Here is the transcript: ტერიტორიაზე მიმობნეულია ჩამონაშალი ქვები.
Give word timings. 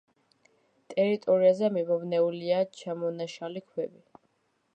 ტერიტორიაზე 0.93 1.69
მიმობნეულია 1.75 2.65
ჩამონაშალი 2.81 3.65
ქვები. 3.71 4.07